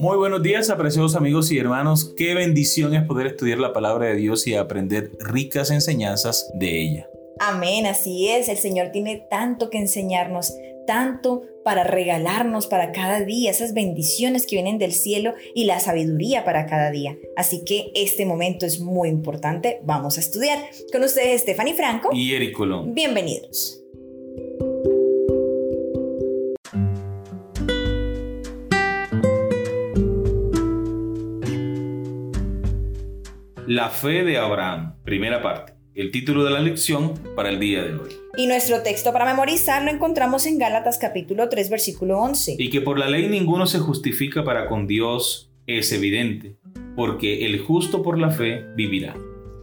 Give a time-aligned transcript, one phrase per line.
[0.00, 2.14] Muy buenos días, apreciados amigos y hermanos.
[2.16, 7.10] Qué bendición es poder estudiar la palabra de Dios y aprender ricas enseñanzas de ella.
[7.40, 8.48] Amén, así es.
[8.48, 10.54] El Señor tiene tanto que enseñarnos,
[10.86, 16.44] tanto para regalarnos para cada día, esas bendiciones que vienen del cielo y la sabiduría
[16.44, 17.16] para cada día.
[17.36, 19.80] Así que este momento es muy importante.
[19.82, 20.60] Vamos a estudiar.
[20.92, 22.94] Con ustedes Stephanie Franco y Eric Colón.
[22.94, 23.82] Bienvenidos.
[33.78, 35.74] La fe de Abraham, primera parte.
[35.94, 38.10] El título de la lección para el día de hoy.
[38.36, 42.56] Y nuestro texto para memorizar lo encontramos en Gálatas capítulo 3 versículo 11.
[42.58, 46.56] Y que por la ley ninguno se justifica para con Dios es evidente,
[46.96, 49.14] porque el justo por la fe vivirá.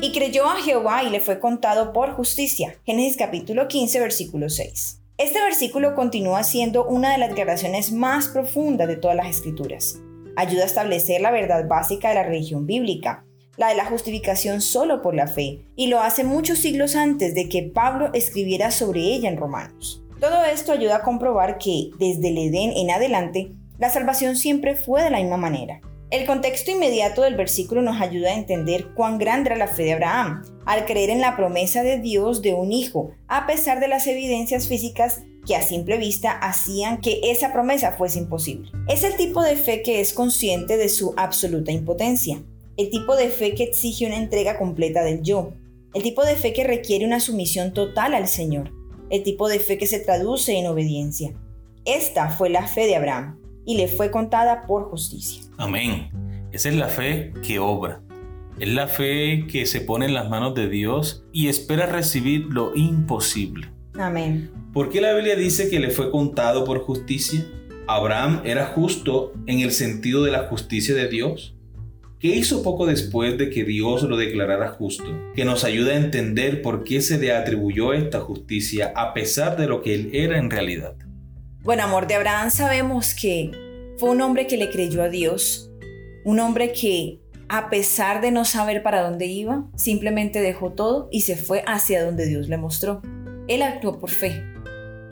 [0.00, 2.78] Y creyó a Jehová y le fue contado por justicia.
[2.86, 5.02] Génesis capítulo 15 versículo 6.
[5.18, 10.00] Este versículo continúa siendo una de las declaraciones más profundas de todas las escrituras.
[10.36, 13.25] Ayuda a establecer la verdad básica de la religión bíblica
[13.56, 17.48] la de la justificación solo por la fe, y lo hace muchos siglos antes de
[17.48, 20.02] que Pablo escribiera sobre ella en Romanos.
[20.20, 25.02] Todo esto ayuda a comprobar que, desde el Edén en adelante, la salvación siempre fue
[25.02, 25.80] de la misma manera.
[26.10, 29.94] El contexto inmediato del versículo nos ayuda a entender cuán grande era la fe de
[29.94, 34.06] Abraham, al creer en la promesa de Dios de un hijo, a pesar de las
[34.06, 38.70] evidencias físicas que a simple vista hacían que esa promesa fuese imposible.
[38.88, 42.40] Es el tipo de fe que es consciente de su absoluta impotencia,
[42.76, 45.52] el tipo de fe que exige una entrega completa del yo,
[45.94, 48.70] el tipo de fe que requiere una sumisión total al Señor,
[49.10, 51.32] el tipo de fe que se traduce en obediencia.
[51.84, 55.42] Esta fue la fe de Abraham y le fue contada por justicia.
[55.56, 56.10] Amén.
[56.52, 58.02] Esa es la fe que obra.
[58.58, 62.74] Es la fe que se pone en las manos de Dios y espera recibir lo
[62.74, 63.68] imposible.
[63.98, 64.50] Amén.
[64.72, 67.46] ¿Por qué la Biblia dice que le fue contado por justicia?
[67.86, 71.55] Abraham era justo en el sentido de la justicia de Dios.
[72.26, 75.04] ¿Qué hizo poco después de que Dios lo declarara justo?
[75.36, 79.68] Que nos ayuda a entender por qué se le atribuyó esta justicia a pesar de
[79.68, 80.96] lo que él era en realidad.
[81.62, 83.52] Bueno, amor de Abraham sabemos que
[83.96, 85.70] fue un hombre que le creyó a Dios,
[86.24, 91.20] un hombre que a pesar de no saber para dónde iba, simplemente dejó todo y
[91.20, 93.02] se fue hacia donde Dios le mostró.
[93.46, 94.42] Él actuó por fe,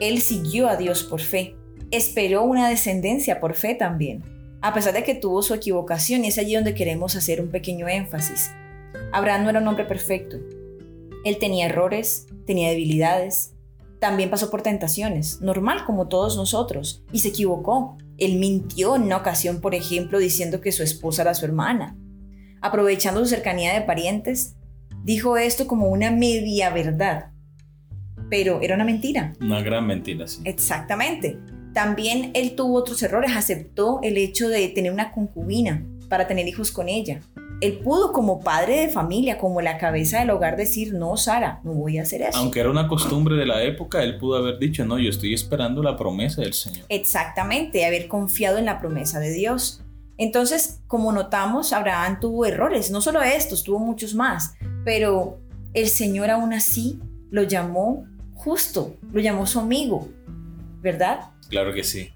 [0.00, 1.56] él siguió a Dios por fe,
[1.90, 4.31] esperó una descendencia por fe también
[4.62, 7.88] a pesar de que tuvo su equivocación, y es allí donde queremos hacer un pequeño
[7.88, 8.52] énfasis.
[9.12, 10.38] Abraham no era un hombre perfecto.
[11.24, 13.54] Él tenía errores, tenía debilidades,
[13.98, 17.98] también pasó por tentaciones, normal como todos nosotros, y se equivocó.
[18.18, 21.96] Él mintió en una ocasión, por ejemplo, diciendo que su esposa era su hermana.
[22.60, 24.54] Aprovechando su cercanía de parientes,
[25.04, 27.32] dijo esto como una media verdad,
[28.30, 29.32] pero era una mentira.
[29.40, 30.40] Una gran mentira, sí.
[30.44, 31.38] Exactamente.
[31.72, 36.70] También él tuvo otros errores, aceptó el hecho de tener una concubina para tener hijos
[36.70, 37.20] con ella.
[37.62, 41.72] Él pudo como padre de familia, como la cabeza del hogar, decir, no, Sara, no
[41.72, 42.36] voy a hacer eso.
[42.36, 45.82] Aunque era una costumbre de la época, él pudo haber dicho, no, yo estoy esperando
[45.82, 46.84] la promesa del Señor.
[46.88, 49.80] Exactamente, haber confiado en la promesa de Dios.
[50.18, 54.54] Entonces, como notamos, Abraham tuvo errores, no solo estos, tuvo muchos más,
[54.84, 55.38] pero
[55.72, 57.00] el Señor aún así
[57.30, 58.04] lo llamó
[58.34, 60.08] justo, lo llamó su amigo,
[60.80, 61.31] ¿verdad?
[61.52, 62.08] Claro que sí.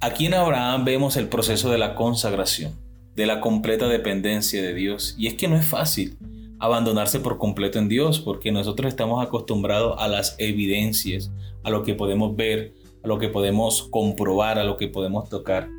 [0.00, 2.74] Aquí en Abraham vemos el proceso de la consagración,
[3.14, 5.14] de la completa dependencia de Dios.
[5.18, 6.18] Y es que no es fácil
[6.58, 11.32] abandonarse por completo en Dios, porque nosotros estamos acostumbrados a las evidencias,
[11.64, 15.70] a lo que podemos ver, a lo que podemos comprobar, a lo que podemos tocar.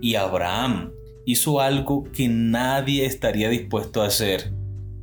[0.00, 0.92] Y Abraham
[1.26, 4.50] hizo algo que nadie estaría dispuesto a hacer,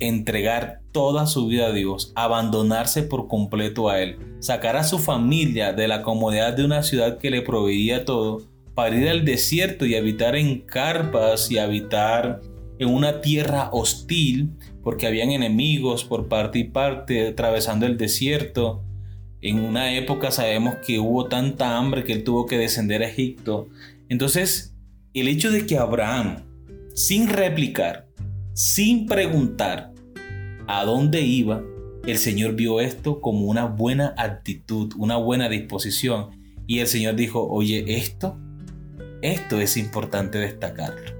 [0.00, 5.72] entregar toda su vida a Dios, abandonarse por completo a Él, sacar a su familia
[5.72, 8.42] de la comodidad de una ciudad que le proveía todo,
[8.74, 12.40] para ir al desierto y habitar en carpas y habitar
[12.78, 14.50] en una tierra hostil,
[14.82, 18.82] porque habían enemigos por parte y parte atravesando el desierto.
[19.42, 23.68] En una época sabemos que hubo tanta hambre que él tuvo que descender a Egipto.
[24.08, 24.74] Entonces,
[25.12, 26.44] el hecho de que Abraham,
[26.94, 28.08] sin replicar,
[28.54, 29.89] sin preguntar,
[30.66, 31.62] a dónde iba,
[32.06, 36.30] el Señor vio esto como una buena actitud, una buena disposición.
[36.66, 38.38] Y el Señor dijo, oye, esto,
[39.22, 41.12] esto es importante destacarlo.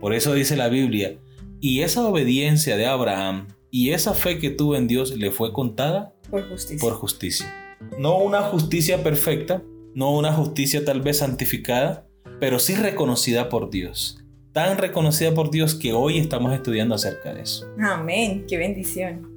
[0.00, 1.18] Por eso dice la Biblia,
[1.60, 6.14] y esa obediencia de Abraham y esa fe que tuvo en Dios le fue contada
[6.30, 6.78] por justicia.
[6.80, 7.54] Por justicia.
[7.98, 9.62] No una justicia perfecta,
[9.94, 12.06] no una justicia tal vez santificada,
[12.40, 14.21] pero sí reconocida por Dios
[14.52, 17.66] tan reconocida por Dios que hoy estamos estudiando acerca de eso.
[17.80, 19.28] Amén, qué bendición.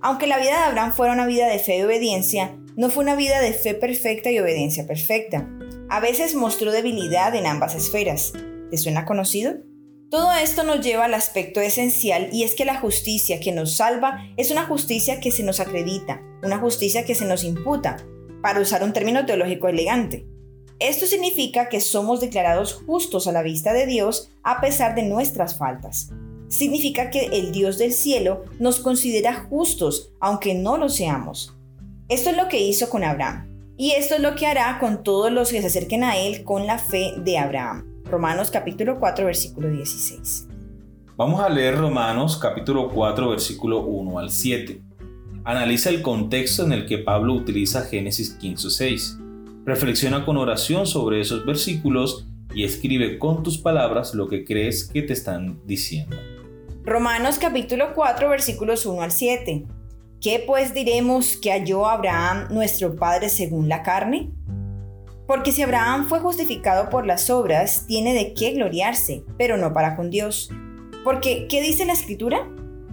[0.00, 3.16] Aunque la vida de Abraham fuera una vida de fe y obediencia, no fue una
[3.16, 5.48] vida de fe perfecta y obediencia perfecta.
[5.88, 8.32] A veces mostró debilidad en ambas esferas.
[8.70, 9.54] ¿Te suena conocido?
[10.10, 14.24] Todo esto nos lleva al aspecto esencial y es que la justicia que nos salva
[14.36, 17.96] es una justicia que se nos acredita, una justicia que se nos imputa,
[18.40, 20.28] para usar un término teológico elegante.
[20.78, 25.56] Esto significa que somos declarados justos a la vista de Dios a pesar de nuestras
[25.56, 26.10] faltas.
[26.48, 31.56] Significa que el Dios del cielo nos considera justos aunque no lo seamos.
[32.08, 33.48] Esto es lo que hizo con Abraham.
[33.78, 36.66] Y esto es lo que hará con todos los que se acerquen a Él con
[36.66, 38.02] la fe de Abraham.
[38.04, 40.48] Romanos capítulo 4 versículo 16.
[41.16, 44.82] Vamos a leer Romanos capítulo 4 versículo 1 al 7.
[45.44, 49.25] Analiza el contexto en el que Pablo utiliza Génesis 15:6.
[49.66, 55.02] Reflexiona con oración sobre esos versículos y escribe con tus palabras lo que crees que
[55.02, 56.16] te están diciendo.
[56.84, 59.66] Romanos capítulo 4 versículos 1 al 7.
[60.20, 64.30] ¿Qué pues diremos que halló Abraham nuestro Padre según la carne?
[65.26, 69.96] Porque si Abraham fue justificado por las obras, tiene de qué gloriarse, pero no para
[69.96, 70.48] con Dios.
[71.02, 72.48] Porque, ¿qué dice la escritura?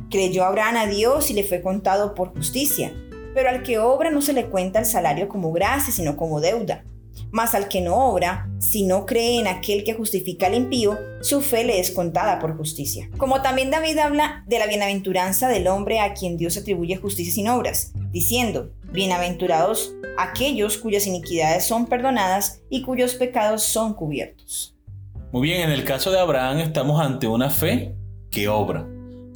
[0.10, 2.96] Creyó Abraham a Dios y le fue contado por justicia.
[3.34, 6.84] Pero al que obra no se le cuenta el salario como gracia, sino como deuda.
[7.32, 11.42] Mas al que no obra, si no cree en aquel que justifica al impío, su
[11.42, 13.10] fe le es contada por justicia.
[13.18, 17.48] Como también David habla de la bienaventuranza del hombre a quien Dios atribuye justicia sin
[17.48, 24.76] obras, diciendo, Bienaventurados aquellos cuyas iniquidades son perdonadas y cuyos pecados son cubiertos.
[25.32, 27.96] Muy bien, en el caso de Abraham estamos ante una fe
[28.30, 28.88] que obra.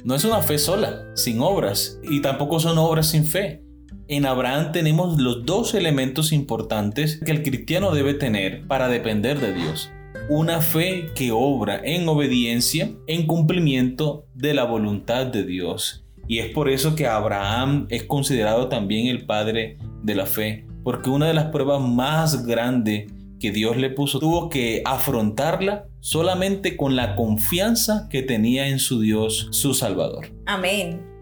[0.04, 3.64] No es una fe sola, sin obras, y tampoco son obras sin fe.
[4.10, 9.52] En Abraham tenemos los dos elementos importantes que el cristiano debe tener para depender de
[9.52, 9.90] Dios.
[10.30, 16.06] Una fe que obra en obediencia, en cumplimiento de la voluntad de Dios.
[16.26, 21.10] Y es por eso que Abraham es considerado también el padre de la fe, porque
[21.10, 26.96] una de las pruebas más grandes que Dios le puso tuvo que afrontarla solamente con
[26.96, 30.32] la confianza que tenía en su Dios, su Salvador.
[30.46, 31.17] Amén.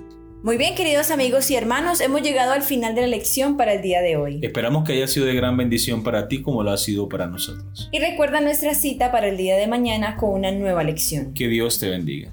[0.46, 3.82] Muy bien, queridos amigos y hermanos, hemos llegado al final de la lección para el
[3.82, 4.38] día de hoy.
[4.42, 7.88] Esperamos que haya sido de gran bendición para ti como lo ha sido para nosotros.
[7.90, 11.34] Y recuerda nuestra cita para el día de mañana con una nueva lección.
[11.34, 12.32] Que Dios te bendiga.